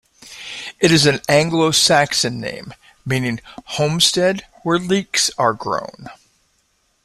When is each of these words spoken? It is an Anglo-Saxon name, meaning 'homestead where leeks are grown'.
It 0.79 0.91
is 0.91 1.05
an 1.05 1.21
Anglo-Saxon 1.29 2.39
name, 2.41 2.73
meaning 3.05 3.39
'homestead 3.77 4.47
where 4.63 4.79
leeks 4.79 5.29
are 5.37 5.53
grown'. 5.53 6.09